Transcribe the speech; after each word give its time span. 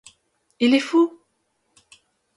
Il 0.59 0.73
est 0.73 0.79
fou! 0.79 1.13